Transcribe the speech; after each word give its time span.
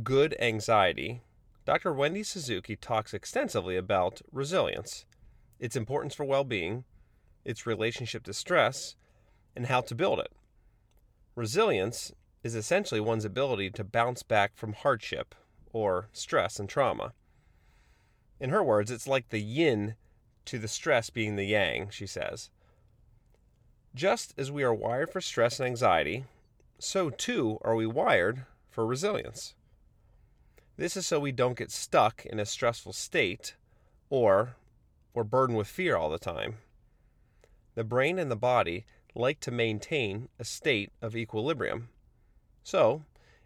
Good 0.00 0.34
Anxiety, 0.40 1.20
Dr. 1.66 1.92
Wendy 1.92 2.22
Suzuki 2.22 2.76
talks 2.76 3.12
extensively 3.12 3.76
about 3.76 4.22
resilience, 4.32 5.04
its 5.60 5.76
importance 5.76 6.14
for 6.14 6.24
well 6.24 6.44
being, 6.44 6.84
its 7.44 7.66
relationship 7.66 8.24
to 8.24 8.32
stress, 8.32 8.96
and 9.54 9.66
how 9.66 9.82
to 9.82 9.94
build 9.94 10.18
it. 10.18 10.32
Resilience 11.36 12.10
is 12.42 12.54
essentially 12.54 13.02
one's 13.02 13.26
ability 13.26 13.68
to 13.68 13.84
bounce 13.84 14.22
back 14.22 14.56
from 14.56 14.72
hardship 14.72 15.34
or 15.74 16.08
stress 16.14 16.58
and 16.58 16.70
trauma. 16.70 17.12
In 18.40 18.48
her 18.48 18.62
words, 18.62 18.90
it's 18.90 19.06
like 19.06 19.28
the 19.28 19.42
yin 19.42 19.96
to 20.46 20.58
the 20.58 20.68
stress 20.68 21.10
being 21.10 21.36
the 21.36 21.44
yang, 21.44 21.90
she 21.90 22.06
says. 22.06 22.48
Just 23.94 24.32
as 24.38 24.50
we 24.50 24.62
are 24.62 24.72
wired 24.72 25.10
for 25.10 25.20
stress 25.20 25.60
and 25.60 25.66
anxiety, 25.66 26.24
so 26.78 27.10
too 27.10 27.58
are 27.60 27.76
we 27.76 27.86
wired 27.86 28.46
for 28.70 28.86
resilience. 28.86 29.54
This 30.82 30.96
is 30.96 31.06
so 31.06 31.20
we 31.20 31.30
don't 31.30 31.56
get 31.56 31.70
stuck 31.70 32.26
in 32.26 32.40
a 32.40 32.44
stressful 32.44 32.92
state 32.92 33.54
or 34.10 34.56
we're 35.14 35.22
burdened 35.22 35.56
with 35.56 35.68
fear 35.68 35.96
all 35.96 36.10
the 36.10 36.18
time. 36.18 36.56
The 37.76 37.84
brain 37.84 38.18
and 38.18 38.28
the 38.28 38.34
body 38.34 38.84
like 39.14 39.38
to 39.42 39.52
maintain 39.52 40.28
a 40.40 40.44
state 40.44 40.90
of 41.00 41.14
equilibrium. 41.14 41.90
So, 42.64 43.04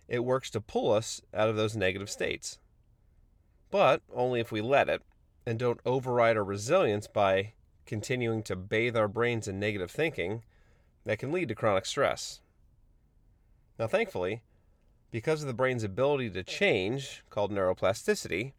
it 0.09 0.25
works 0.25 0.49
to 0.53 0.63
pull 0.63 0.91
us 0.91 1.21
out 1.35 1.51
of 1.51 1.57
those 1.57 1.77
negative 1.77 2.09
states. 2.09 2.59
But 3.71 4.01
only 4.15 4.41
if 4.41 4.51
we 4.51 4.63
let 4.63 4.89
it 4.89 5.03
and 5.45 5.59
don't 5.59 5.81
override 5.85 6.39
our 6.39 6.43
resilience 6.43 7.07
by 7.07 7.53
continuing 7.85 8.45
to 8.45 8.57
bathe 8.57 8.97
our 8.97 9.09
brains 9.09 9.47
in 9.47 9.61
negative 9.61 9.91
thinking 9.91 10.43
that 11.05 11.19
can 11.19 11.33
lead 11.33 11.49
to 11.49 11.55
chronic 11.55 11.85
stress. 11.85 12.41
Now, 13.79 13.89
thankfully, 13.89 14.41
because 15.11 15.43
of 15.43 15.49
the 15.49 15.55
brain's 15.55 15.85
ability 15.85 16.31
to 16.31 16.43
change, 16.43 17.23
called 17.31 17.53
neuroplasticity, 17.53 18.53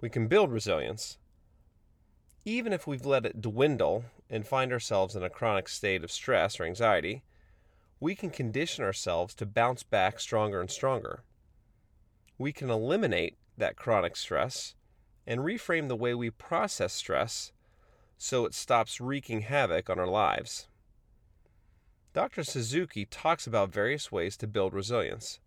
we 0.00 0.08
can 0.08 0.28
build 0.28 0.52
resilience. 0.52 1.18
Even 2.44 2.72
if 2.72 2.86
we've 2.86 3.06
let 3.06 3.26
it 3.26 3.40
dwindle 3.40 4.04
and 4.30 4.46
find 4.46 4.72
ourselves 4.72 5.14
in 5.14 5.22
a 5.22 5.30
chronic 5.30 5.68
state 5.68 6.04
of 6.04 6.10
stress 6.10 6.58
or 6.58 6.64
anxiety, 6.64 7.22
we 8.00 8.14
can 8.14 8.30
condition 8.30 8.84
ourselves 8.84 9.34
to 9.34 9.46
bounce 9.46 9.82
back 9.82 10.20
stronger 10.20 10.60
and 10.60 10.70
stronger. 10.70 11.24
We 12.38 12.52
can 12.52 12.70
eliminate 12.70 13.36
that 13.56 13.76
chronic 13.76 14.16
stress 14.16 14.74
and 15.26 15.40
reframe 15.40 15.88
the 15.88 15.96
way 15.96 16.14
we 16.14 16.30
process 16.30 16.92
stress 16.92 17.52
so 18.16 18.44
it 18.44 18.54
stops 18.54 19.00
wreaking 19.00 19.42
havoc 19.42 19.90
on 19.90 19.98
our 19.98 20.06
lives. 20.06 20.68
Dr. 22.14 22.42
Suzuki 22.42 23.04
talks 23.04 23.46
about 23.46 23.72
various 23.72 24.10
ways 24.10 24.36
to 24.38 24.46
build 24.46 24.74
resilience. 24.74 25.40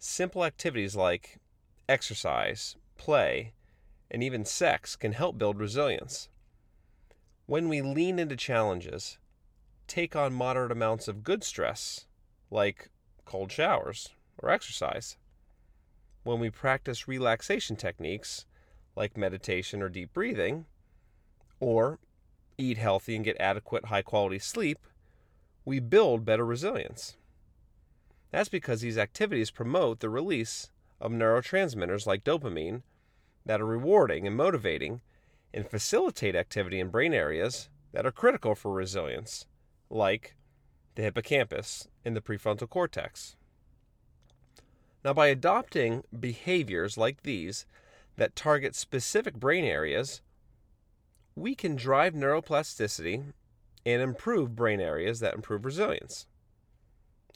Simple 0.00 0.44
activities 0.44 0.94
like 0.94 1.38
exercise, 1.88 2.76
play, 2.96 3.52
and 4.10 4.22
even 4.22 4.44
sex 4.44 4.94
can 4.94 5.12
help 5.12 5.36
build 5.36 5.58
resilience. 5.58 6.28
When 7.46 7.68
we 7.68 7.82
lean 7.82 8.20
into 8.20 8.36
challenges, 8.36 9.18
take 9.88 10.14
on 10.14 10.32
moderate 10.32 10.70
amounts 10.70 11.08
of 11.08 11.24
good 11.24 11.42
stress, 11.42 12.06
like 12.48 12.90
cold 13.24 13.50
showers 13.50 14.10
or 14.40 14.50
exercise, 14.50 15.16
when 16.22 16.38
we 16.38 16.50
practice 16.50 17.08
relaxation 17.08 17.74
techniques, 17.74 18.46
like 18.94 19.16
meditation 19.16 19.82
or 19.82 19.88
deep 19.88 20.12
breathing, 20.12 20.66
or 21.58 21.98
eat 22.56 22.78
healthy 22.78 23.16
and 23.16 23.24
get 23.24 23.36
adequate 23.40 23.86
high 23.86 24.02
quality 24.02 24.38
sleep, 24.38 24.78
we 25.64 25.80
build 25.80 26.24
better 26.24 26.44
resilience. 26.44 27.16
That's 28.30 28.48
because 28.48 28.80
these 28.80 28.98
activities 28.98 29.50
promote 29.50 30.00
the 30.00 30.10
release 30.10 30.70
of 31.00 31.12
neurotransmitters 31.12 32.06
like 32.06 32.24
dopamine 32.24 32.82
that 33.46 33.60
are 33.60 33.66
rewarding 33.66 34.26
and 34.26 34.36
motivating 34.36 35.00
and 35.54 35.68
facilitate 35.68 36.36
activity 36.36 36.78
in 36.78 36.90
brain 36.90 37.14
areas 37.14 37.70
that 37.92 38.04
are 38.04 38.12
critical 38.12 38.54
for 38.54 38.72
resilience, 38.72 39.46
like 39.88 40.36
the 40.94 41.02
hippocampus 41.02 41.88
and 42.04 42.14
the 42.14 42.20
prefrontal 42.20 42.68
cortex. 42.68 43.36
Now, 45.04 45.14
by 45.14 45.28
adopting 45.28 46.02
behaviors 46.18 46.98
like 46.98 47.22
these 47.22 47.66
that 48.16 48.36
target 48.36 48.74
specific 48.74 49.34
brain 49.34 49.64
areas, 49.64 50.20
we 51.34 51.54
can 51.54 51.76
drive 51.76 52.14
neuroplasticity 52.14 53.32
and 53.86 54.02
improve 54.02 54.56
brain 54.56 54.80
areas 54.80 55.20
that 55.20 55.34
improve 55.34 55.64
resilience. 55.64 56.26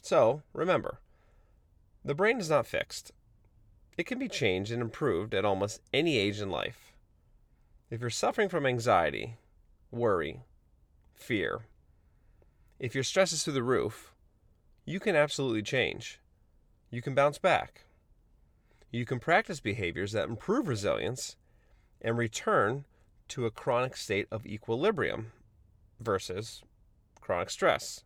So, 0.03 0.41
remember, 0.51 0.99
the 2.03 2.13
brain 2.13 2.37
is 2.37 2.49
not 2.49 2.67
fixed. 2.67 3.13
It 3.97 4.05
can 4.05 4.19
be 4.19 4.27
changed 4.27 4.69
and 4.69 4.81
improved 4.81 5.33
at 5.33 5.45
almost 5.45 5.79
any 5.93 6.17
age 6.17 6.41
in 6.41 6.49
life. 6.49 6.91
If 7.89 8.01
you're 8.01 8.09
suffering 8.09 8.49
from 8.49 8.65
anxiety, 8.65 9.37
worry, 9.91 10.41
fear, 11.15 11.61
if 12.79 12.93
your 12.93 13.05
stress 13.05 13.31
is 13.31 13.43
through 13.45 13.53
the 13.53 13.63
roof, 13.63 14.13
you 14.83 14.99
can 14.99 15.15
absolutely 15.15 15.61
change. 15.61 16.19
You 16.91 17.01
can 17.01 17.15
bounce 17.15 17.37
back. 17.37 17.85
You 18.91 19.05
can 19.05 19.21
practice 19.21 19.61
behaviors 19.61 20.11
that 20.11 20.27
improve 20.27 20.67
resilience 20.67 21.37
and 22.01 22.17
return 22.17 22.83
to 23.29 23.45
a 23.45 23.51
chronic 23.51 23.95
state 23.95 24.27
of 24.29 24.45
equilibrium 24.45 25.31
versus 26.01 26.61
chronic 27.21 27.49
stress 27.49 28.03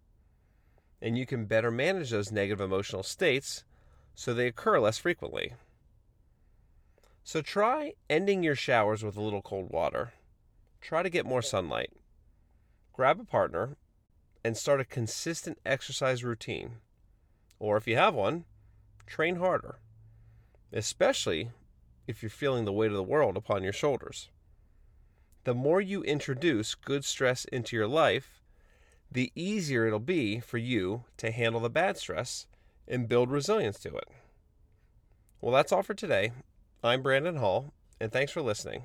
and 1.01 1.17
you 1.17 1.25
can 1.25 1.45
better 1.45 1.71
manage 1.71 2.09
those 2.09 2.31
negative 2.31 2.61
emotional 2.61 3.03
states 3.03 3.63
so 4.15 4.33
they 4.33 4.47
occur 4.47 4.79
less 4.79 4.97
frequently. 4.97 5.53
So 7.23 7.41
try 7.41 7.93
ending 8.09 8.41
your 8.41 8.55
showers 8.55 9.03
with 9.03 9.17
a 9.17 9.21
little 9.21 9.41
cold 9.41 9.69
water. 9.69 10.13
Try 10.81 11.03
to 11.03 11.09
get 11.09 11.25
more 11.25 11.41
sunlight. 11.41 11.91
Grab 12.93 13.19
a 13.19 13.25
partner 13.25 13.75
and 14.43 14.55
start 14.55 14.79
a 14.79 14.85
consistent 14.85 15.59
exercise 15.65 16.23
routine. 16.23 16.77
Or 17.59 17.77
if 17.77 17.87
you 17.87 17.95
have 17.95 18.13
one, 18.13 18.45
train 19.05 19.35
harder, 19.37 19.79
especially 20.71 21.51
if 22.07 22.23
you're 22.23 22.29
feeling 22.29 22.65
the 22.65 22.73
weight 22.73 22.91
of 22.91 22.97
the 22.97 23.03
world 23.03 23.35
upon 23.35 23.63
your 23.63 23.73
shoulders. 23.73 24.29
The 25.43 25.53
more 25.53 25.81
you 25.81 26.03
introduce 26.03 26.75
good 26.75 27.05
stress 27.05 27.45
into 27.45 27.75
your 27.75 27.87
life, 27.87 28.36
the 29.11 29.31
easier 29.35 29.87
it'll 29.87 29.99
be 29.99 30.39
for 30.39 30.57
you 30.57 31.03
to 31.17 31.31
handle 31.31 31.61
the 31.61 31.69
bad 31.69 31.97
stress 31.97 32.47
and 32.87 33.07
build 33.07 33.31
resilience 33.31 33.79
to 33.79 33.95
it. 33.95 34.07
Well, 35.41 35.53
that's 35.53 35.71
all 35.71 35.83
for 35.83 35.93
today. 35.93 36.31
I'm 36.83 37.01
Brandon 37.01 37.37
Hall, 37.37 37.73
and 37.99 38.11
thanks 38.11 38.31
for 38.31 38.41
listening. 38.41 38.83